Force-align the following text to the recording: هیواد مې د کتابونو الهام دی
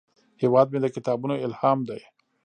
هیواد 0.41 0.67
مې 0.71 0.79
د 0.81 0.85
کتابونو 0.95 1.33
الهام 1.45 1.79
دی 1.89 2.01